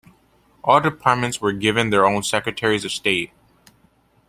All 0.63 0.79
departments 0.81 1.39
were 1.41 1.51
given 1.51 1.91
their 1.91 2.07
own 2.07 2.23
Secretaries 2.23 2.83
of 2.83 2.91
State. 2.91 3.29